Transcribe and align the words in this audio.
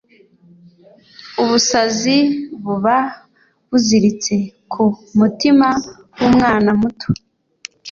Ubusazi 1.41 2.17
buba 2.63 2.97
buziritse 3.69 4.35
ku 4.71 4.83
mutima 5.19 5.67
w’umwana 6.19 6.69
muto 6.79 7.07